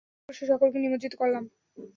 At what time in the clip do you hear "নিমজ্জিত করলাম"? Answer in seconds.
0.79-1.43